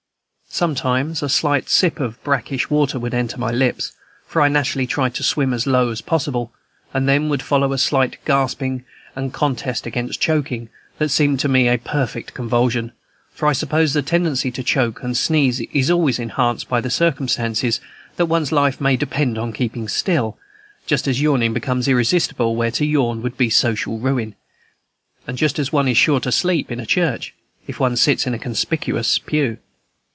Sometimes 0.53 1.23
a 1.23 1.29
slight 1.29 1.69
sip 1.69 2.01
of 2.01 2.21
brackish 2.25 2.69
water 2.69 2.99
would 2.99 3.13
enter 3.13 3.37
my 3.37 3.51
lips, 3.51 3.93
for 4.27 4.41
I 4.41 4.49
naturally 4.49 4.85
tried 4.85 5.15
to 5.15 5.23
swim 5.23 5.53
as 5.53 5.65
low 5.65 5.91
as 5.91 6.01
possible, 6.01 6.51
and 6.93 7.07
then 7.07 7.29
would 7.29 7.41
follow 7.41 7.71
a 7.71 7.77
slight 7.77 8.17
gasping 8.25 8.83
and 9.15 9.31
contest 9.31 9.85
against 9.85 10.19
chocking, 10.19 10.67
that 10.97 11.07
seemed 11.07 11.39
to 11.39 11.47
me 11.47 11.69
a 11.69 11.77
perfect 11.77 12.33
convulsion; 12.33 12.91
for 13.33 13.47
I 13.47 13.53
suppose 13.53 13.93
the 13.93 14.01
tendency 14.01 14.51
to 14.51 14.61
choke 14.61 15.01
and 15.03 15.15
sneeze 15.15 15.61
is 15.71 15.89
always 15.89 16.19
enhanced 16.19 16.67
by 16.67 16.81
the 16.81 16.89
circumstance 16.89 17.79
that 18.17 18.25
one's 18.25 18.51
life 18.51 18.81
may 18.81 18.97
depend 18.97 19.37
on 19.37 19.53
keeping 19.53 19.87
still, 19.87 20.37
just 20.85 21.07
as 21.07 21.21
yawning 21.21 21.53
becomes 21.53 21.87
irresistible 21.87 22.57
where 22.57 22.71
to 22.71 22.85
yawn 22.85 23.21
would 23.21 23.37
be 23.37 23.49
social 23.49 23.99
ruin, 23.99 24.35
and 25.25 25.37
just 25.37 25.57
as 25.59 25.71
one 25.71 25.87
is 25.87 25.97
sure 25.97 26.19
to 26.19 26.31
sleep 26.31 26.69
in 26.73 26.85
church, 26.85 27.33
if 27.67 27.79
one 27.79 27.95
sits 27.95 28.27
in 28.27 28.33
a 28.33 28.37
conspicuous 28.37 29.17
pew. 29.17 29.57